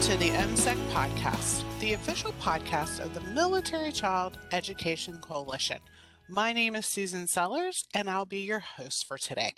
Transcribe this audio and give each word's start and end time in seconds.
to 0.00 0.16
the 0.16 0.30
MCEC 0.30 0.76
podcast, 0.92 1.62
the 1.78 1.92
official 1.92 2.32
podcast 2.40 3.00
of 3.00 3.12
the 3.12 3.20
Military 3.34 3.92
Child 3.92 4.38
Education 4.50 5.18
Coalition. 5.20 5.76
My 6.26 6.54
name 6.54 6.74
is 6.74 6.86
Susan 6.86 7.26
Sellers, 7.26 7.86
and 7.92 8.08
I'll 8.08 8.24
be 8.24 8.38
your 8.38 8.60
host 8.60 9.06
for 9.06 9.18
today. 9.18 9.52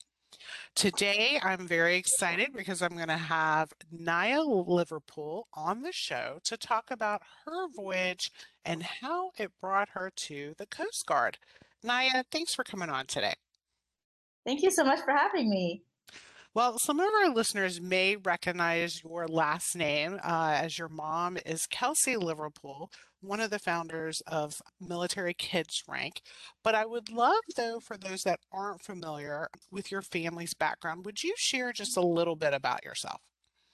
Today, 0.74 1.38
I'm 1.45 1.69
very 1.69 1.95
excited 1.95 2.48
because 2.56 2.83
I'm 2.83 2.97
going 2.97 3.06
to 3.06 3.16
have 3.16 3.73
Naya 3.92 4.42
Liverpool 4.42 5.47
on 5.55 5.83
the 5.83 5.92
show 5.92 6.41
to 6.42 6.56
talk 6.56 6.91
about 6.91 7.22
her 7.45 7.69
voyage 7.69 8.33
and 8.64 8.83
how 8.83 9.30
it 9.38 9.52
brought 9.61 9.91
her 9.91 10.11
to 10.16 10.55
the 10.59 10.66
Coast 10.66 11.06
Guard. 11.06 11.38
Naya, 11.84 12.24
thanks 12.33 12.52
for 12.52 12.64
coming 12.64 12.91
on 12.91 13.06
today. 13.06 13.34
Thank 14.45 14.64
you 14.64 14.72
so 14.72 14.83
much 14.83 15.02
for 15.05 15.12
having 15.12 15.48
me. 15.48 15.84
Well, 16.55 16.79
some 16.79 17.01
of 17.01 17.09
our 17.23 17.33
listeners 17.33 17.80
may 17.80 18.16
recognize 18.16 19.02
your 19.02 19.27
last 19.27 19.74
name 19.74 20.20
uh, 20.23 20.59
as 20.61 20.78
your 20.78 20.91
mom 20.91 21.38
is 21.47 21.66
Kelsey 21.66 22.15
Liverpool, 22.15 22.91
one 23.23 23.41
of 23.41 23.48
the 23.48 23.59
founders 23.59 24.20
of 24.27 24.61
Military 24.78 25.33
Kids 25.33 25.83
Rank. 25.88 26.20
But 26.62 26.75
I 26.75 26.84
would 26.84 27.11
love, 27.11 27.41
though, 27.56 27.80
for 27.80 27.97
those 27.97 28.25
that 28.25 28.41
aren't 28.52 28.83
familiar 28.83 29.48
with 29.70 29.91
your 29.91 30.02
family's 30.02 30.52
background, 30.52 31.06
would 31.06 31.23
you 31.23 31.33
share 31.38 31.73
just 31.73 31.97
a 31.97 32.03
little 32.03 32.36
bit 32.36 32.53
about 32.53 32.84
yourself? 32.84 33.23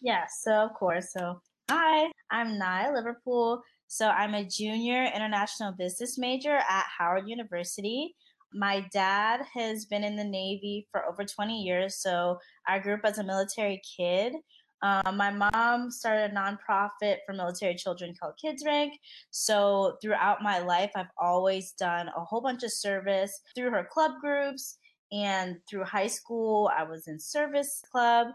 Yes, 0.00 0.38
so 0.42 0.52
of 0.52 0.72
course. 0.74 1.12
So, 1.12 1.40
hi, 1.68 2.12
I'm 2.30 2.58
Naya 2.58 2.92
Liverpool. 2.94 3.60
So, 3.88 4.06
I'm 4.06 4.34
a 4.34 4.44
junior 4.44 5.02
international 5.02 5.72
business 5.72 6.16
major 6.16 6.54
at 6.54 6.84
Howard 6.96 7.28
University. 7.28 8.14
My 8.52 8.86
dad 8.92 9.42
has 9.54 9.84
been 9.84 10.04
in 10.04 10.16
the 10.16 10.24
Navy 10.24 10.86
for 10.90 11.04
over 11.06 11.24
20 11.24 11.62
years, 11.62 11.96
so 11.96 12.38
I 12.66 12.78
grew 12.78 12.94
up 12.94 13.00
as 13.04 13.18
a 13.18 13.24
military 13.24 13.80
kid. 13.96 14.34
Um, 14.82 15.16
my 15.16 15.30
mom 15.30 15.90
started 15.90 16.30
a 16.30 16.34
nonprofit 16.34 17.18
for 17.26 17.32
military 17.32 17.74
children 17.74 18.14
called 18.18 18.34
Kids 18.40 18.62
Rank. 18.64 18.92
So 19.30 19.96
throughout 20.00 20.42
my 20.42 20.60
life, 20.60 20.92
I've 20.94 21.10
always 21.20 21.72
done 21.72 22.08
a 22.16 22.24
whole 22.24 22.40
bunch 22.40 22.62
of 22.62 22.72
service 22.72 23.40
through 23.54 23.70
her 23.72 23.88
club 23.90 24.12
groups. 24.20 24.78
And 25.10 25.56
through 25.68 25.84
high 25.84 26.06
school, 26.06 26.70
I 26.76 26.84
was 26.84 27.08
in 27.08 27.18
service 27.18 27.82
club. 27.90 28.28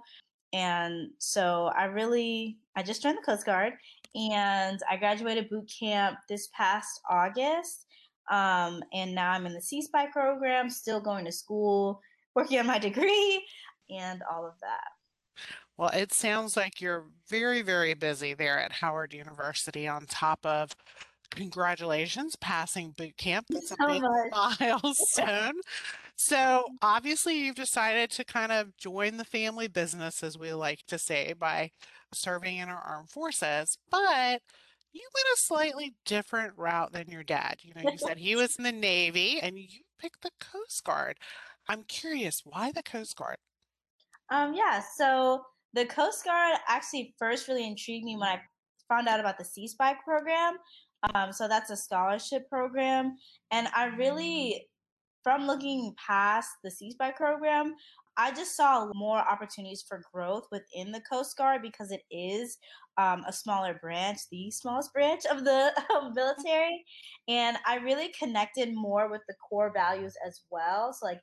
And 0.54 1.12
so 1.20 1.72
I 1.76 1.86
really, 1.86 2.58
I 2.76 2.84
just 2.84 3.02
joined 3.02 3.18
the 3.18 3.26
Coast 3.26 3.46
Guard 3.46 3.74
and 4.16 4.80
I 4.90 4.98
graduated 4.98 5.50
boot 5.50 5.72
camp 5.80 6.18
this 6.30 6.50
past 6.56 7.02
August. 7.10 7.86
Um, 8.32 8.84
and 8.94 9.14
now 9.14 9.32
I'm 9.32 9.46
in 9.46 9.54
the 9.54 9.60
CSPI 9.60 10.12
program, 10.12 10.70
still 10.70 11.02
going 11.02 11.26
to 11.26 11.32
school, 11.32 12.02
working 12.36 12.60
on 12.60 12.68
my 12.68 12.80
degree, 12.90 13.46
and 13.90 14.22
all 14.32 14.46
of 14.46 14.54
that. 14.62 14.88
Well, 15.78 15.90
it 15.90 16.14
sounds 16.14 16.56
like 16.56 16.80
you're 16.80 17.06
very, 17.30 17.62
very 17.62 17.96
busy 17.96 18.34
there 18.34 18.60
at 18.60 18.72
Howard 18.72 19.14
University 19.14 19.88
on 19.88 20.06
top 20.06 20.46
of 20.46 20.76
congratulations 21.32 22.36
passing 22.36 22.94
boot 22.96 23.18
camp. 23.18 23.48
That's 23.50 23.72
a 23.72 23.88
big 23.88 24.04
milestone. 24.60 25.56
So 26.16 26.66
obviously 26.82 27.40
you've 27.40 27.56
decided 27.56 28.12
to 28.12 28.24
kind 28.24 28.52
of 28.52 28.76
join 28.78 29.18
the 29.18 29.26
family 29.26 29.68
business, 29.68 30.24
as 30.24 30.38
we 30.38 30.54
like 30.54 30.86
to 30.88 31.00
say, 31.00 31.34
by 31.34 31.72
serving 32.14 32.58
in 32.58 32.70
our 32.70 32.82
armed 32.82 33.10
forces. 33.10 33.78
But 33.90 34.42
you 34.94 35.02
went 35.14 35.38
a 35.38 35.42
slightly 35.42 35.96
different 36.06 36.54
route 36.56 36.94
than 36.94 37.10
your 37.10 37.24
dad. 37.24 37.58
You 37.62 37.74
know, 37.76 37.92
you 37.92 37.98
said 37.98 38.18
he 38.20 38.36
was 38.36 38.56
in 38.56 38.64
the 38.64 38.72
Navy 38.72 39.40
and 39.42 39.58
you 39.58 39.68
picked 40.00 40.22
the 40.22 40.32
Coast 40.40 40.84
Guard. 40.84 41.18
I'm 41.68 41.84
curious, 41.84 42.44
why 42.46 42.72
the 42.72 42.84
Coast 42.84 43.16
Guard? 43.16 43.38
Um, 44.32 44.54
yeah, 44.54 44.82
so 44.96 45.44
the 45.74 45.86
Coast 45.86 46.24
Guard 46.24 46.58
actually 46.68 47.16
first 47.18 47.48
really 47.48 47.68
intrigued 47.68 48.06
me 48.06 48.16
when 48.16 48.30
I 48.30 48.42
found 48.88 49.08
out 49.08 49.20
about 49.20 49.38
the 49.38 49.44
CSPI 49.44 49.96
program. 50.06 50.58
Um, 51.16 51.34
so 51.34 51.48
that's 51.48 51.72
a 51.72 51.76
scholarship 51.76 52.48
program. 52.50 53.18
And 53.52 53.68
I 53.76 53.86
really, 53.86 54.68
from 55.24 55.48
looking 55.48 55.94
past 55.98 56.50
the 56.64 56.70
CSPI 56.70 57.16
program, 57.16 57.74
I 58.16 58.32
just 58.32 58.56
saw 58.56 58.92
more 58.94 59.18
opportunities 59.18 59.84
for 59.88 60.04
growth 60.14 60.46
within 60.52 60.92
the 60.92 61.02
Coast 61.12 61.36
Guard 61.36 61.62
because 61.64 61.92
it 61.92 62.04
is 62.12 62.58
um, 62.98 63.24
a 63.28 63.34
smaller 63.34 63.78
branch, 63.82 64.20
the 64.32 64.52
smallest 64.52 64.94
branch 64.94 65.26
of 65.32 65.44
the 65.44 65.72
military. 66.16 66.84
And 67.28 67.58
I 67.66 67.78
really 67.78 68.14
connected 68.18 68.74
more 68.74 69.10
with 69.10 69.22
the 69.28 69.36
core 69.50 69.72
values 69.74 70.16
as 70.26 70.42
well. 70.50 70.94
So, 70.94 71.06
like, 71.06 71.22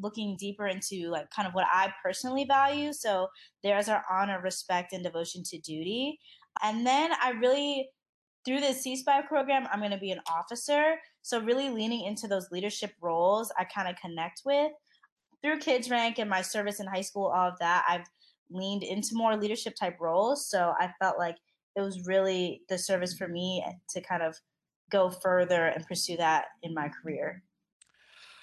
looking 0.00 0.36
deeper 0.38 0.68
into 0.68 1.08
like 1.08 1.28
kind 1.30 1.48
of 1.48 1.54
what 1.54 1.66
I 1.72 1.92
personally 2.04 2.44
value. 2.44 2.92
So 2.92 3.26
there's 3.64 3.88
our 3.88 4.04
honor, 4.08 4.40
respect, 4.40 4.92
and 4.92 5.02
devotion 5.02 5.42
to 5.46 5.58
duty. 5.58 6.20
And 6.62 6.86
then 6.86 7.10
I 7.20 7.30
really, 7.30 7.88
through 8.44 8.60
the 8.60 8.68
CSPI 8.68 9.26
program, 9.26 9.66
I'm 9.72 9.80
going 9.80 9.90
to 9.90 9.98
be 9.98 10.12
an 10.12 10.20
officer. 10.30 10.94
So 11.22 11.40
really 11.40 11.70
leaning 11.70 12.04
into 12.04 12.28
those 12.28 12.46
leadership 12.52 12.92
roles 13.00 13.50
I 13.58 13.64
kind 13.64 13.88
of 13.88 13.96
connect 13.96 14.42
with 14.44 14.70
through 15.42 15.58
kids 15.58 15.90
rank 15.90 16.18
and 16.18 16.28
my 16.28 16.42
service 16.42 16.80
in 16.80 16.86
high 16.86 17.02
school, 17.02 17.26
all 17.26 17.48
of 17.48 17.58
that, 17.60 17.84
I've 17.88 18.06
leaned 18.50 18.82
into 18.82 19.14
more 19.14 19.36
leadership 19.36 19.74
type 19.74 19.96
roles. 20.00 20.48
So 20.48 20.74
I 20.78 20.92
felt 21.00 21.18
like 21.18 21.36
it 21.76 21.80
was 21.80 22.06
really 22.06 22.62
the 22.68 22.78
service 22.78 23.16
for 23.16 23.28
me 23.28 23.62
eh, 23.66 23.72
to 23.90 24.00
kind 24.00 24.22
of 24.22 24.36
go 24.90 25.10
further 25.10 25.66
and 25.66 25.86
pursue 25.86 26.16
that 26.16 26.46
in 26.62 26.74
my 26.74 26.88
career. 26.88 27.42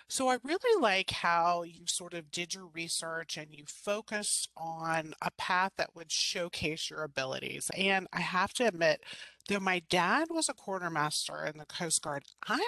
So 0.07 0.29
I 0.29 0.37
really 0.43 0.81
like 0.81 1.09
how 1.09 1.63
you 1.63 1.87
sort 1.87 2.13
of 2.13 2.29
did 2.29 2.53
your 2.53 2.67
research 2.67 3.37
and 3.37 3.47
you 3.51 3.63
focused 3.65 4.49
on 4.55 5.15
a 5.19 5.31
path 5.31 5.71
that 5.77 5.95
would 5.95 6.11
showcase 6.11 6.91
your 6.91 7.01
abilities. 7.03 7.71
And 7.75 8.07
I 8.13 8.21
have 8.21 8.53
to 8.53 8.67
admit, 8.67 9.03
though 9.49 9.59
my 9.59 9.81
dad 9.89 10.27
was 10.29 10.47
a 10.47 10.53
quartermaster 10.53 11.43
in 11.45 11.57
the 11.57 11.65
Coast 11.65 12.03
Guard, 12.03 12.23
I'm 12.47 12.59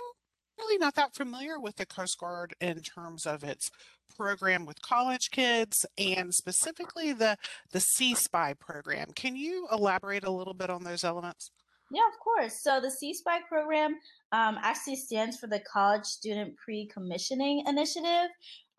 really 0.57 0.79
not 0.79 0.95
that 0.95 1.13
familiar 1.13 1.59
with 1.59 1.75
the 1.75 1.85
Coast 1.85 2.17
Guard 2.17 2.55
in 2.59 2.81
terms 2.81 3.27
of 3.27 3.43
its 3.43 3.69
program 4.15 4.65
with 4.65 4.81
college 4.81 5.31
kids 5.31 5.85
and 5.97 6.33
specifically 6.33 7.13
the 7.13 7.37
the 7.71 7.79
CSPI 7.79 8.59
program. 8.59 9.07
Can 9.15 9.35
you 9.35 9.67
elaborate 9.71 10.23
a 10.23 10.31
little 10.31 10.53
bit 10.53 10.69
on 10.69 10.83
those 10.83 11.03
elements? 11.03 11.51
Yeah, 11.89 12.07
of 12.11 12.19
course. 12.19 12.61
So 12.61 12.81
the 12.81 12.89
CSPI 12.89 13.47
program 13.47 13.95
um, 14.33 14.57
actually 14.61 14.97
stands 14.97 15.37
for 15.37 15.47
the 15.47 15.61
College 15.61 16.03
Student 16.03 16.57
Pre-Commissioning 16.57 17.63
Initiative. 17.65 18.29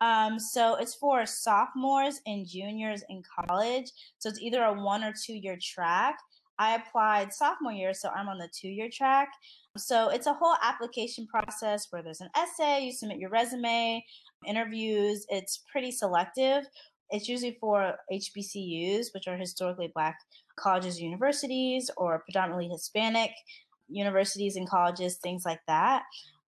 Um, 0.01 0.39
so 0.39 0.75
it's 0.75 0.95
for 0.95 1.25
sophomores 1.25 2.21
and 2.27 2.47
juniors 2.47 3.03
in 3.09 3.23
college. 3.47 3.91
So 4.19 4.29
it's 4.29 4.39
either 4.39 4.63
a 4.63 4.73
one 4.73 5.03
or 5.03 5.11
two 5.11 5.33
year 5.33 5.57
track. 5.61 6.19
I 6.59 6.75
applied 6.75 7.33
sophomore 7.33 7.71
year, 7.71 7.93
so 7.93 8.09
I'm 8.09 8.27
on 8.27 8.37
the 8.37 8.49
two 8.53 8.67
year 8.67 8.89
track. 8.91 9.29
So 9.77 10.09
it's 10.09 10.27
a 10.27 10.33
whole 10.33 10.55
application 10.61 11.25
process 11.25 11.87
where 11.89 12.03
there's 12.03 12.21
an 12.21 12.29
essay, 12.35 12.81
you 12.81 12.91
submit 12.91 13.17
your 13.17 13.29
resume, 13.29 14.05
interviews. 14.45 15.25
It's 15.29 15.63
pretty 15.71 15.91
selective. 15.91 16.65
It's 17.11 17.29
usually 17.29 17.57
for 17.59 17.95
HBCUs, 18.11 19.13
which 19.13 19.27
are 19.27 19.37
historically 19.37 19.91
black 19.95 20.19
colleges, 20.57 21.01
universities, 21.01 21.89
or 21.97 22.19
predominantly 22.19 22.67
Hispanic 22.67 23.31
universities 23.87 24.57
and 24.57 24.69
colleges, 24.69 25.17
things 25.17 25.45
like 25.45 25.61
that. 25.67 26.03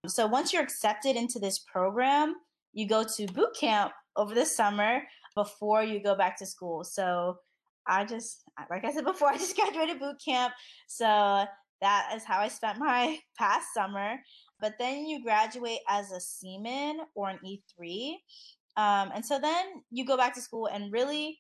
So 0.08 0.28
once 0.28 0.52
you're 0.52 0.62
accepted 0.62 1.16
into 1.16 1.40
this 1.40 1.60
program, 1.60 2.36
you 2.74 2.88
go 2.88 3.04
to 3.04 3.28
boot 3.28 3.56
camp 3.60 3.94
over 4.16 4.36
the 4.36 4.46
summer 4.46 5.04
before 5.36 5.84
you 5.84 6.04
go 6.04 6.16
back 6.16 6.38
to 6.38 6.46
school. 6.46 6.84
So 6.84 7.38
I 7.88 8.06
just, 8.06 8.44
like 8.70 8.86
I 8.86 8.92
said 8.92 9.06
before, 9.06 9.28
I 9.32 9.38
just 9.38 9.56
graduated 9.56 10.00
boot 10.00 10.18
camp. 10.24 10.54
So 10.88 11.46
that 11.82 12.12
is 12.16 12.24
how 12.24 12.40
I 12.40 12.48
spent 12.48 12.78
my 12.78 13.20
past 13.38 13.68
summer. 13.74 14.18
But 14.60 14.74
then 14.80 15.06
you 15.06 15.24
graduate 15.24 15.80
as 15.90 16.12
a 16.12 16.22
seaman 16.22 17.00
or 17.16 17.30
an 17.30 17.40
E3. 17.46 18.14
Um, 18.78 19.12
and 19.14 19.26
so 19.26 19.40
then 19.40 19.84
you 19.90 20.06
go 20.06 20.16
back 20.16 20.34
to 20.36 20.42
school 20.42 20.68
and 20.68 20.94
really 20.94 21.40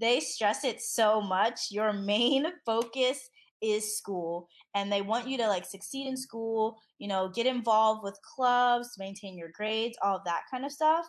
they 0.00 0.20
stress 0.20 0.64
it 0.64 0.80
so 0.80 1.20
much. 1.20 1.70
Your 1.70 1.92
main 1.92 2.46
focus 2.66 3.28
is 3.62 3.96
school 3.96 4.48
and 4.74 4.92
they 4.92 5.02
want 5.02 5.28
you 5.28 5.38
to 5.38 5.48
like 5.48 5.64
succeed 5.64 6.06
in 6.06 6.16
school, 6.16 6.76
you 6.98 7.08
know, 7.08 7.28
get 7.28 7.46
involved 7.46 8.02
with 8.02 8.18
clubs, 8.22 8.96
maintain 8.98 9.38
your 9.38 9.50
grades, 9.54 9.96
all 10.02 10.16
of 10.16 10.24
that 10.24 10.42
kind 10.50 10.64
of 10.64 10.72
stuff. 10.72 11.06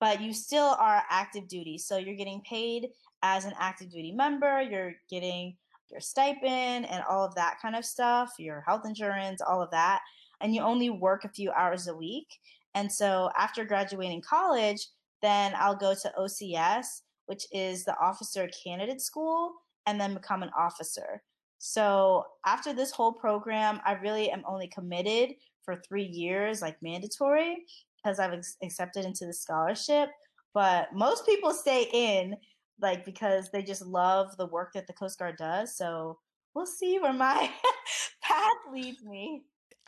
But 0.00 0.20
you 0.20 0.32
still 0.32 0.76
are 0.78 1.02
active 1.10 1.48
duty. 1.48 1.78
So 1.78 1.96
you're 1.96 2.16
getting 2.16 2.42
paid 2.48 2.88
as 3.24 3.46
an 3.46 3.54
active 3.58 3.90
duty 3.90 4.12
member, 4.12 4.60
you're 4.60 4.92
getting 5.08 5.56
your 5.90 6.00
stipend 6.00 6.86
and 6.86 7.02
all 7.08 7.24
of 7.24 7.34
that 7.34 7.56
kind 7.60 7.74
of 7.74 7.84
stuff, 7.84 8.34
your 8.38 8.60
health 8.60 8.82
insurance, 8.84 9.40
all 9.40 9.62
of 9.62 9.70
that. 9.70 10.00
And 10.42 10.54
you 10.54 10.60
only 10.60 10.90
work 10.90 11.24
a 11.24 11.30
few 11.30 11.50
hours 11.52 11.88
a 11.88 11.96
week. 11.96 12.28
And 12.74 12.92
so 12.92 13.30
after 13.36 13.64
graduating 13.64 14.20
college, 14.20 14.86
then 15.22 15.54
I'll 15.56 15.74
go 15.74 15.94
to 15.94 16.12
OCS, 16.18 17.00
which 17.26 17.46
is 17.50 17.84
the 17.84 17.96
Officer 17.98 18.48
Candidate 18.62 19.00
School, 19.00 19.54
and 19.86 19.98
then 19.98 20.12
become 20.12 20.42
an 20.42 20.50
officer. 20.56 21.22
So 21.58 22.24
after 22.44 22.74
this 22.74 22.90
whole 22.90 23.12
program, 23.12 23.80
I 23.86 23.92
really 23.92 24.30
am 24.30 24.42
only 24.46 24.68
committed 24.68 25.30
for 25.64 25.76
three 25.76 26.04
years, 26.04 26.60
like 26.60 26.76
mandatory, 26.82 27.64
because 27.96 28.18
I've 28.18 28.38
accepted 28.62 29.06
into 29.06 29.24
the 29.24 29.32
scholarship. 29.32 30.10
But 30.52 30.88
most 30.92 31.24
people 31.24 31.54
stay 31.54 31.88
in 31.90 32.36
like 32.80 33.04
because 33.04 33.50
they 33.50 33.62
just 33.62 33.82
love 33.82 34.36
the 34.36 34.46
work 34.46 34.72
that 34.74 34.86
the 34.86 34.92
Coast 34.92 35.18
Guard 35.18 35.36
does. 35.36 35.76
So 35.76 36.18
we'll 36.54 36.66
see 36.66 36.98
where 36.98 37.12
my 37.12 37.50
path 38.22 38.56
leads 38.72 39.02
me. 39.02 39.42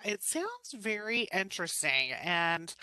It 0.05 0.23
sounds 0.23 0.75
very 0.75 1.27
interesting. 1.33 2.12
And 2.23 2.75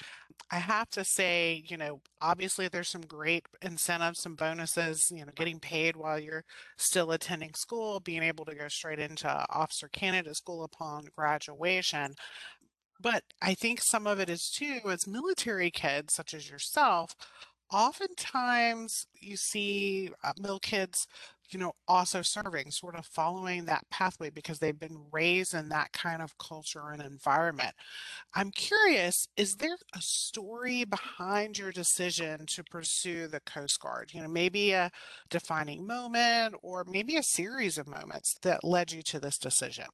I 0.49 0.57
have 0.57 0.89
to 0.91 1.03
say, 1.03 1.63
you 1.67 1.77
know, 1.77 2.01
obviously 2.21 2.67
there's 2.67 2.89
some 2.89 3.01
great 3.01 3.45
incentives, 3.61 4.19
some 4.19 4.35
bonuses, 4.35 5.11
you 5.11 5.25
know, 5.25 5.31
getting 5.35 5.59
paid 5.59 5.95
while 5.95 6.19
you're 6.19 6.43
still 6.77 7.11
attending 7.11 7.53
school, 7.53 7.99
being 7.99 8.23
able 8.23 8.45
to 8.45 8.55
go 8.55 8.67
straight 8.67 8.99
into 8.99 9.27
officer 9.49 9.87
candidate 9.89 10.35
school 10.35 10.63
upon 10.63 11.05
graduation. 11.15 12.15
But 12.99 13.23
I 13.41 13.53
think 13.53 13.81
some 13.81 14.07
of 14.07 14.19
it 14.19 14.29
is 14.29 14.49
too, 14.49 14.79
as 14.89 15.07
military 15.07 15.69
kids, 15.69 16.13
such 16.13 16.33
as 16.33 16.49
yourself, 16.49 17.15
oftentimes 17.73 19.07
you 19.19 19.35
see 19.35 20.11
uh, 20.23 20.31
mill 20.39 20.59
kids 20.59 21.07
you 21.49 21.59
know 21.59 21.73
also 21.87 22.21
serving 22.21 22.71
sort 22.71 22.95
of 22.95 23.05
following 23.05 23.65
that 23.65 23.83
pathway 23.89 24.29
because 24.29 24.59
they've 24.59 24.79
been 24.79 24.97
raised 25.11 25.53
in 25.53 25.69
that 25.69 25.91
kind 25.91 26.21
of 26.21 26.37
culture 26.37 26.91
and 26.91 27.01
environment. 27.01 27.73
I'm 28.33 28.51
curious 28.51 29.27
is 29.37 29.55
there 29.55 29.77
a 29.95 30.01
story 30.01 30.85
behind 30.85 31.57
your 31.57 31.71
decision 31.71 32.45
to 32.47 32.63
pursue 32.63 33.27
the 33.27 33.41
coast 33.41 33.79
guard? 33.79 34.11
You 34.13 34.21
know 34.21 34.27
maybe 34.29 34.71
a 34.71 34.91
defining 35.29 35.85
moment 35.85 36.55
or 36.61 36.85
maybe 36.87 37.17
a 37.17 37.23
series 37.23 37.77
of 37.77 37.87
moments 37.87 38.35
that 38.43 38.63
led 38.63 38.91
you 38.91 39.01
to 39.03 39.19
this 39.19 39.37
decision? 39.37 39.85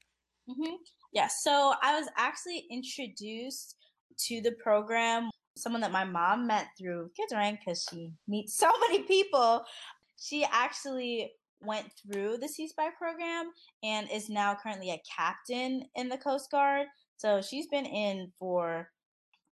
Mm-hmm. 0.50 0.76
yeah 1.14 1.28
so 1.28 1.74
i 1.84 2.00
was 2.00 2.10
actually 2.18 2.66
introduced 2.72 3.76
to 4.18 4.42
the 4.42 4.54
program 4.64 5.30
someone 5.60 5.82
that 5.82 5.92
my 5.92 6.04
mom 6.04 6.48
met 6.48 6.68
through 6.78 7.12
Kids 7.16 7.34
because 7.60 7.86
she 7.90 8.12
meets 8.28 8.56
so 8.58 8.72
many 8.88 9.04
people. 9.04 9.64
She 10.18 10.46
actually 10.52 11.32
went 11.62 11.88
through 12.02 12.38
the 12.38 12.48
CSPI 12.48 12.92
program 12.98 13.52
and 13.84 14.10
is 14.12 14.30
now 14.30 14.58
currently 14.62 14.92
a 14.92 15.02
captain 15.18 15.84
in 15.96 16.10
the 16.10 16.18
Coast 16.18 16.50
Guard. 16.52 16.88
So 17.18 17.42
she's 17.42 17.68
been 17.68 17.86
in 17.86 18.32
for 18.40 18.90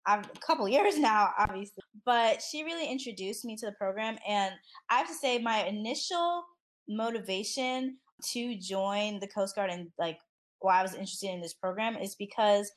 um, 0.08 0.22
a 0.24 0.40
couple 0.40 0.68
years 0.70 0.98
now, 0.98 1.32
obviously. 1.38 1.84
But 2.06 2.42
she 2.42 2.64
really 2.64 2.88
introduced 2.88 3.46
me 3.46 3.56
to 3.58 3.66
the 3.66 3.74
program. 3.74 4.18
And 4.28 4.54
I 4.90 4.98
have 4.98 5.08
to 5.08 5.14
say, 5.14 5.38
my 5.40 5.66
initial 5.66 6.44
motivation 6.88 7.98
to 8.32 8.58
join 8.58 9.20
the 9.20 9.28
Coast 9.28 9.56
Guard 9.56 9.70
and 9.70 9.90
like 10.00 10.18
why 10.60 10.80
I 10.80 10.82
was 10.82 10.94
interested 10.94 11.30
in 11.30 11.42
this 11.42 11.54
program 11.54 11.98
is 11.98 12.16
because 12.16 12.72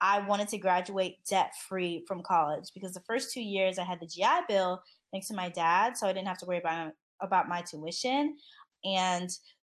I 0.00 0.20
wanted 0.20 0.48
to 0.48 0.58
graduate 0.58 1.16
debt 1.28 1.52
free 1.68 2.04
from 2.06 2.22
college 2.22 2.70
because 2.74 2.92
the 2.92 3.02
first 3.06 3.32
two 3.32 3.40
years 3.40 3.78
I 3.78 3.84
had 3.84 4.00
the 4.00 4.06
GI 4.06 4.46
Bill 4.48 4.82
thanks 5.12 5.28
to 5.28 5.34
my 5.34 5.48
dad, 5.48 5.96
so 5.96 6.06
I 6.06 6.12
didn't 6.12 6.28
have 6.28 6.38
to 6.38 6.46
worry 6.46 6.58
about 6.58 6.92
about 7.22 7.48
my 7.48 7.62
tuition. 7.62 8.36
And 8.84 9.30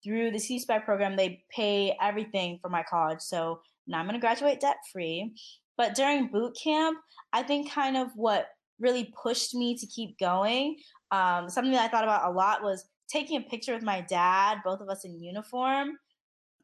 through 0.04 0.30
the 0.30 0.38
CSPI 0.38 0.84
program, 0.84 1.16
they 1.16 1.42
pay 1.54 1.96
everything 2.00 2.58
for 2.60 2.68
my 2.68 2.82
college. 2.82 3.20
So 3.20 3.60
now 3.86 3.98
I'm 3.98 4.06
going 4.06 4.14
to 4.14 4.20
graduate 4.20 4.60
debt 4.60 4.76
free. 4.92 5.32
But 5.76 5.94
during 5.94 6.28
boot 6.28 6.56
camp, 6.62 6.98
I 7.32 7.42
think 7.42 7.70
kind 7.70 7.96
of 7.96 8.08
what 8.14 8.48
really 8.78 9.12
pushed 9.22 9.54
me 9.54 9.76
to 9.76 9.86
keep 9.86 10.18
going, 10.18 10.76
um, 11.10 11.48
something 11.48 11.72
that 11.72 11.84
I 11.84 11.88
thought 11.88 12.04
about 12.04 12.30
a 12.30 12.34
lot 12.34 12.62
was 12.62 12.84
taking 13.08 13.38
a 13.38 13.48
picture 13.48 13.74
with 13.74 13.82
my 13.82 14.00
dad, 14.02 14.58
both 14.64 14.80
of 14.80 14.88
us 14.88 15.04
in 15.04 15.22
uniform 15.22 15.96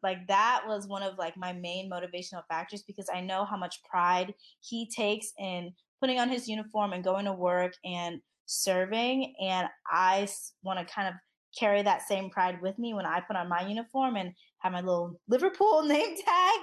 like 0.06 0.28
that 0.28 0.62
was 0.66 0.86
one 0.86 1.02
of 1.02 1.18
like 1.18 1.36
my 1.36 1.52
main 1.52 1.90
motivational 1.90 2.46
factors 2.48 2.84
because 2.86 3.08
I 3.12 3.20
know 3.20 3.44
how 3.44 3.56
much 3.56 3.82
pride 3.82 4.34
he 4.60 4.88
takes 4.88 5.32
in 5.36 5.72
putting 6.00 6.20
on 6.20 6.28
his 6.28 6.46
uniform 6.48 6.92
and 6.92 7.02
going 7.02 7.24
to 7.24 7.32
work 7.32 7.72
and 7.84 8.20
serving 8.46 9.34
and 9.42 9.66
I 9.90 10.28
want 10.62 10.78
to 10.78 10.94
kind 10.94 11.08
of 11.08 11.14
carry 11.58 11.82
that 11.82 12.06
same 12.06 12.30
pride 12.30 12.62
with 12.62 12.78
me 12.78 12.94
when 12.94 13.04
I 13.04 13.20
put 13.20 13.34
on 13.34 13.48
my 13.48 13.66
uniform 13.66 14.14
and 14.14 14.32
have 14.58 14.72
my 14.72 14.80
little 14.80 15.18
Liverpool 15.28 15.82
name 15.86 16.14
tag 16.16 16.60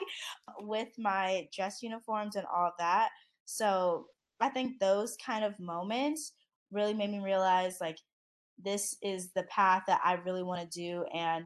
with 0.60 0.88
my 0.98 1.48
dress 1.54 1.84
uniforms 1.84 2.38
and 2.38 2.46
all 2.46 2.68
of 2.68 2.74
that. 2.80 3.10
So 3.44 4.06
I 4.40 4.50
think 4.50 4.80
those 4.80 5.18
kind 5.26 5.44
of 5.44 5.60
moments 5.60 6.32
really 6.72 6.94
made 6.94 7.12
me 7.12 7.20
realize 7.20 7.78
like 7.82 7.98
this 8.58 8.96
is 9.02 9.32
the 9.34 9.44
path 9.44 9.84
that 9.88 10.00
I 10.06 10.14
really 10.14 10.44
want 10.44 10.62
to 10.62 10.80
do 10.80 11.04
and 11.14 11.46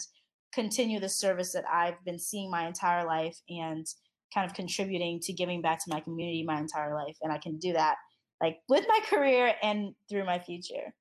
continue 0.53 0.99
the 0.99 1.09
service 1.09 1.53
that 1.53 1.65
I've 1.71 2.03
been 2.05 2.19
seeing 2.19 2.49
my 2.49 2.67
entire 2.67 3.05
life 3.05 3.39
and 3.49 3.85
kind 4.33 4.49
of 4.49 4.55
contributing 4.55 5.19
to 5.21 5.33
giving 5.33 5.61
back 5.61 5.83
to 5.83 5.89
my 5.89 5.99
community 5.99 6.43
my 6.43 6.59
entire 6.59 6.93
life. 6.93 7.17
And 7.21 7.31
I 7.31 7.37
can 7.37 7.57
do 7.57 7.73
that 7.73 7.95
like 8.41 8.59
with 8.69 8.85
my 8.87 8.99
career 9.09 9.53
and 9.61 9.93
through 10.09 10.25
my 10.25 10.39
future. 10.39 10.93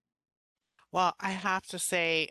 Well, 0.92 1.14
I 1.20 1.30
have 1.30 1.66
to 1.68 1.78
say, 1.78 2.28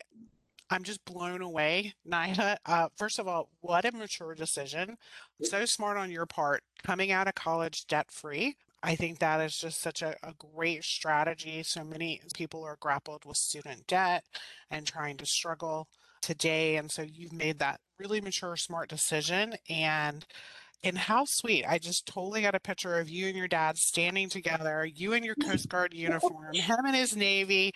I'm 0.69 0.83
just 0.83 1.05
blown 1.05 1.41
away, 1.41 1.93
Naya. 2.05 2.57
Uh, 2.65 2.87
first 2.97 3.19
of 3.19 3.27
all, 3.27 3.49
what 3.61 3.85
a 3.85 3.91
mature 3.91 4.33
decision. 4.33 4.97
So 5.43 5.65
smart 5.65 5.97
on 5.97 6.09
your 6.09 6.25
part, 6.25 6.63
coming 6.83 7.11
out 7.11 7.27
of 7.27 7.35
college 7.35 7.85
debt 7.85 8.11
free. 8.11 8.55
I 8.81 8.95
think 8.95 9.19
that 9.19 9.41
is 9.41 9.57
just 9.57 9.81
such 9.81 10.01
a, 10.01 10.15
a, 10.23 10.33
great 10.37 10.83
strategy. 10.83 11.63
So 11.63 11.83
many 11.83 12.21
people 12.35 12.63
are 12.63 12.77
grappled 12.79 13.25
with 13.25 13.37
student 13.37 13.87
debt 13.87 14.23
and 14.69 14.85
trying 14.85 15.17
to 15.17 15.25
struggle 15.25 15.87
today. 16.25 16.75
And 16.77 16.91
so 16.91 17.03
you've 17.03 17.33
made 17.33 17.59
that 17.59 17.79
really 17.99 18.19
mature, 18.19 18.55
smart 18.57 18.89
decision. 18.89 19.53
And 19.69 20.25
and 20.83 20.97
how 20.97 21.25
sweet. 21.25 21.65
I 21.67 21.77
just 21.77 22.05
totally 22.05 22.41
got 22.41 22.55
a 22.55 22.59
picture 22.59 22.99
of 22.99 23.09
you 23.09 23.27
and 23.27 23.35
your 23.35 23.47
dad 23.47 23.77
standing 23.77 24.29
together, 24.29 24.85
you 24.85 25.13
in 25.13 25.23
your 25.23 25.35
Coast 25.43 25.69
Guard 25.69 25.93
uniform, 25.93 26.53
him 26.53 26.85
in 26.87 26.93
his 26.93 27.15
Navy. 27.15 27.71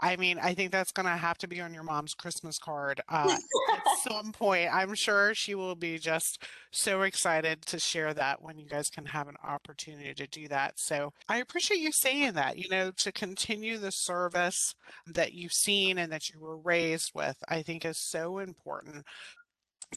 I 0.00 0.16
mean, 0.16 0.38
I 0.42 0.54
think 0.54 0.72
that's 0.72 0.90
going 0.90 1.06
to 1.06 1.16
have 1.16 1.38
to 1.38 1.48
be 1.48 1.60
on 1.60 1.72
your 1.72 1.84
mom's 1.84 2.14
Christmas 2.14 2.58
card 2.58 3.00
uh, 3.08 3.36
at 3.72 3.82
some 4.02 4.32
point. 4.38 4.68
I'm 4.72 4.94
sure 4.94 5.34
she 5.34 5.54
will 5.54 5.76
be 5.76 5.98
just 5.98 6.42
so 6.72 7.02
excited 7.02 7.62
to 7.66 7.78
share 7.78 8.12
that 8.14 8.42
when 8.42 8.58
you 8.58 8.66
guys 8.66 8.90
can 8.90 9.06
have 9.06 9.28
an 9.28 9.36
opportunity 9.44 10.12
to 10.12 10.26
do 10.26 10.48
that. 10.48 10.80
So 10.80 11.12
I 11.28 11.38
appreciate 11.38 11.78
you 11.78 11.92
saying 11.92 12.32
that, 12.32 12.58
you 12.58 12.68
know, 12.68 12.90
to 12.90 13.12
continue 13.12 13.78
the 13.78 13.92
service 13.92 14.74
that 15.06 15.32
you've 15.32 15.52
seen 15.52 15.98
and 15.98 16.10
that 16.10 16.28
you 16.28 16.40
were 16.40 16.58
raised 16.58 17.12
with, 17.14 17.36
I 17.48 17.62
think 17.62 17.84
is 17.84 17.98
so 17.98 18.38
important 18.38 19.04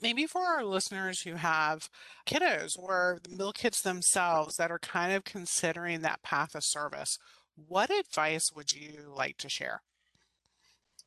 maybe 0.02 0.26
for 0.26 0.42
our 0.42 0.64
listeners 0.64 1.22
who 1.22 1.36
have 1.36 1.90
kiddos 2.26 2.78
or 2.78 3.20
the 3.24 3.36
mill 3.36 3.52
kids 3.52 3.82
themselves 3.82 4.56
that 4.58 4.72
are 4.72 4.80
kind 4.80 5.14
of 5.14 5.24
considering 5.24 6.02
that 6.02 6.24
path 6.24 6.56
of 6.56 6.64
service, 6.64 7.18
what 7.68 7.90
advice 7.90 8.52
would 8.56 8.72
you 8.72 9.12
like 9.16 9.38
to 9.38 9.50
share? 9.50 9.82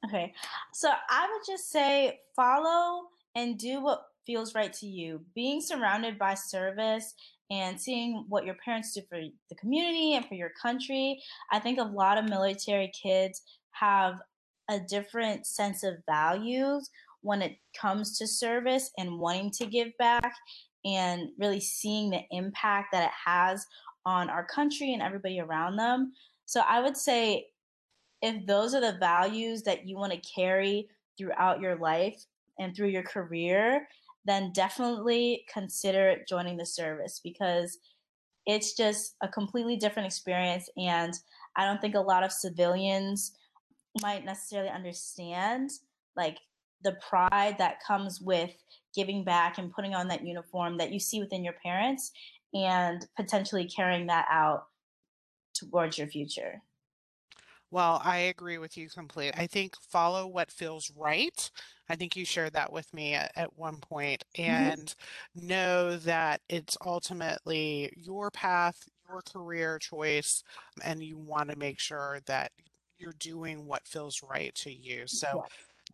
Okay. 0.07 0.33
So 0.73 0.91
I 1.09 1.29
would 1.31 1.43
just 1.47 1.71
say 1.71 2.21
follow 2.35 3.09
and 3.35 3.59
do 3.59 3.83
what 3.83 4.03
feels 4.27 4.55
right 4.55 4.73
to 4.75 4.87
you. 4.87 5.21
Being 5.35 5.61
surrounded 5.61 6.19
by 6.19 6.35
service 6.35 7.15
and 7.51 7.81
seeing 7.81 8.25
what 8.29 8.45
your 8.45 8.57
parents 8.65 8.95
do 8.95 9.03
for 9.09 9.21
the 9.21 9.57
community 9.57 10.15
and 10.15 10.25
for 10.25 10.35
your 10.35 10.53
country. 10.61 11.21
I 11.53 11.59
think 11.59 11.79
a 11.79 11.85
lot 11.85 12.17
of 12.17 12.29
military 12.29 12.91
kids 13.03 13.43
have 13.73 14.21
a 14.71 14.79
different 14.79 15.47
sense 15.47 15.83
of 15.83 15.95
values 16.09 16.91
when 17.23 17.43
it 17.43 17.57
comes 17.79 18.19
to 18.19 18.27
service 18.27 18.91
and 18.99 19.19
wanting 19.19 19.51
to 19.51 19.67
give 19.67 19.97
back 19.99 20.33
and 20.85 21.29
really 21.39 21.61
seeing 21.61 22.11
the 22.11 22.23
impact 22.31 22.89
that 22.93 23.05
it 23.05 23.13
has 23.27 23.67
on 24.07 24.31
our 24.31 24.47
country 24.47 24.93
and 24.95 25.03
everybody 25.03 25.41
around 25.41 25.77
them. 25.77 26.13
So 26.47 26.63
I 26.67 26.81
would 26.81 26.97
say 26.97 27.49
if 28.23 28.47
those 28.47 28.75
are 28.75 28.81
the 28.81 28.99
values 28.99 29.63
that 29.63 29.87
you 29.87 29.97
want 29.97 30.13
to 30.13 30.35
carry 30.35 30.89
throughout 31.19 31.61
your 31.61 31.77
life 31.77 32.25
and 32.59 32.75
through 32.75 32.89
your 32.89 33.03
career, 33.03 33.87
then 34.25 34.53
definitely 34.53 35.45
consider 35.53 36.17
joining 36.29 36.57
the 36.57 36.67
service 36.67 37.21
because 37.23 37.79
it's 38.47 38.75
just 38.75 39.17
a 39.23 39.29
completely 39.29 39.77
different 39.77 40.07
experience. 40.07 40.69
And 40.77 41.15
I 41.57 41.65
don't 41.65 41.81
think 41.81 41.95
a 41.95 42.01
lot 42.01 42.23
of 42.23 42.33
civilians 42.33 43.33
might 44.03 44.25
necessarily 44.25 44.71
understand 44.71 45.71
like 46.17 46.39
the 46.83 46.97
pride 47.09 47.57
that 47.59 47.83
comes 47.87 48.21
with 48.21 48.51
giving 48.95 49.25
back 49.25 49.59
and 49.59 49.73
putting 49.73 49.95
on 49.95 50.09
that 50.09 50.27
uniform 50.27 50.79
that 50.79 50.93
you 50.93 50.99
see 50.99 51.21
within 51.21 51.45
your 51.45 51.55
parents 51.65 52.11
and 52.53 53.07
potentially 53.17 53.69
carrying 53.69 54.07
that 54.07 54.27
out 54.31 54.65
towards 55.55 55.99
your 55.99 56.09
future. 56.09 56.63
Well, 57.73 58.01
I 58.05 58.19
agree 58.19 58.59
with 58.59 58.77
you 58.77 58.89
completely. 58.89 59.41
I 59.41 59.47
think 59.47 59.75
follow 59.81 60.27
what 60.27 60.51
feels 60.51 60.91
right. 60.97 61.51
I 61.89 61.95
think 61.95 62.17
you 62.17 62.25
shared 62.25 62.55
that 62.55 62.73
with 62.73 62.93
me 62.93 63.15
at, 63.15 63.31
at 63.37 63.57
one 63.57 63.77
mm-hmm. 63.77 64.43
and 64.43 64.87
mm-hmm. 64.87 65.47
know 65.47 65.97
that 65.99 66.41
it's 66.49 66.77
ultimately 66.85 67.93
your 67.97 68.31
path, 68.33 68.89
your 69.09 69.23
career 69.23 69.79
choice, 69.79 70.43
and 70.83 71.03
you 71.03 71.17
want 71.17 71.51
to 71.51 71.57
make 71.57 71.79
sure 71.79 72.19
that 72.27 72.51
you're 72.99 73.15
doing 73.19 73.67
what 73.67 73.87
feels 73.87 74.21
right 74.29 74.55
to 74.57 74.73
you. 74.73 75.07
So, 75.07 75.45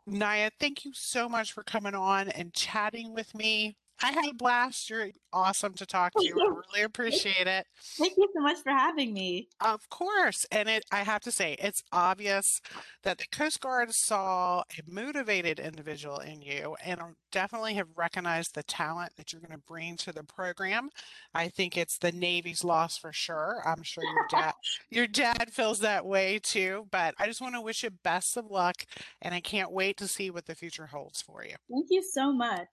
Naya, 0.07 0.51
thank 0.59 0.85
you 0.85 0.93
so 0.95 1.29
much 1.29 1.53
for 1.53 1.63
coming 1.63 1.95
on 1.95 2.29
and 2.29 2.53
chatting 2.55 3.15
with 3.15 3.35
me. 3.35 3.77
I 4.03 4.11
had 4.11 4.27
a 4.27 4.35
blast. 4.35 4.91
You're 4.91 5.11
awesome 5.33 5.73
to 5.75 5.87
talk 5.87 6.13
to. 6.15 6.27
I 6.27 6.49
really 6.49 6.85
appreciate 6.85 7.47
it. 7.47 7.67
Thank 7.99 8.17
you 8.17 8.29
so 8.35 8.43
much 8.43 8.59
for 8.63 8.71
having 8.71 9.13
me. 9.13 9.49
Of 9.61 9.89
course. 9.89 10.47
And 10.51 10.69
it 10.69 10.85
I 10.93 10.99
have 10.99 11.23
to 11.23 11.31
say, 11.31 11.57
it's 11.59 11.83
obvious 11.93 12.61
that 13.05 13.19
the 13.19 13.27
Coast 13.33 13.61
Guard 13.61 13.93
saw 13.93 14.61
a 14.61 14.83
motivated 14.87 15.59
individual 15.59 16.19
in 16.19 16.43
you 16.43 16.77
and 16.85 17.01
definitely 17.33 17.75
have 17.75 17.89
recognized 17.97 18.55
the 18.55 18.63
talent 18.63 19.13
that 19.17 19.33
you're 19.33 19.41
going 19.41 19.59
to 19.59 19.67
bring 19.67 19.97
to 19.99 20.13
the 20.13 20.25
program. 20.25 20.91
I 21.35 21.49
think 21.49 21.77
it's 21.77 21.99
the 21.99 22.13
Navy's 22.13 22.65
loss 22.65 22.99
for 22.99 23.13
sure. 23.13 23.63
I'm 23.65 23.83
sure 23.83 24.05
your 24.05 24.27
dad 24.31 24.53
your 24.91 25.07
dad 25.07 25.51
feels 25.53 25.81
that 25.81 26.05
way 26.05 26.39
too, 26.43 26.87
but 26.91 27.15
I 27.19 27.27
just 27.27 27.41
want 27.41 27.55
to 27.55 27.61
wish 27.61 27.83
you 27.83 27.91
best 27.91 28.37
of 28.37 28.47
luck 28.51 28.85
and 29.23 29.35
I 29.35 29.41
can't 29.41 29.73
wait 29.73 29.97
to 29.99 30.09
see 30.09 30.31
what 30.31 30.47
the 30.47 30.55
future 30.55 30.87
holds 30.87 31.23
for 31.23 31.45
you. 31.45 31.57
Thank 31.71 31.87
you 31.91 32.03
so 32.03 32.33
much. 32.33 32.69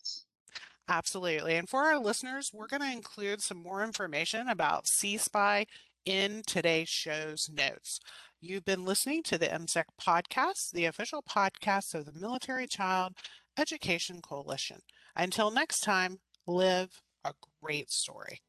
Absolutely. 0.87 1.55
And 1.55 1.69
for 1.69 1.83
our 1.83 1.97
listeners, 1.97 2.51
we're 2.53 2.67
going 2.67 2.81
to 2.81 2.91
include 2.91 3.41
some 3.41 3.61
more 3.61 3.83
information 3.83 4.49
about 4.49 4.85
CSPI 4.85 5.65
in 6.05 6.43
today's 6.45 6.89
show's 6.89 7.49
notes. 7.51 7.99
You've 8.41 8.65
been 8.65 8.83
listening 8.83 9.23
to 9.23 9.37
the 9.37 9.47
MCEC 9.47 9.85
podcast, 10.01 10.71
the 10.71 10.85
official 10.85 11.23
podcast 11.23 11.93
of 11.93 12.05
the 12.05 12.19
Military 12.19 12.67
Child 12.67 13.13
Education 13.57 14.21
Coalition. 14.21 14.79
Until 15.15 15.51
next 15.51 15.81
time, 15.81 16.19
live 16.45 17.01
a 17.23 17.33
great 17.61 17.89
story. 17.89 18.41